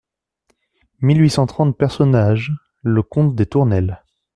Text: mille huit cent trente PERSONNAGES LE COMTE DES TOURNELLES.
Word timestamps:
mille 0.99 1.21
huit 1.21 1.29
cent 1.29 1.45
trente 1.45 1.77
PERSONNAGES 1.77 2.53
LE 2.81 3.03
COMTE 3.03 3.35
DES 3.35 3.45
TOURNELLES. 3.45 3.97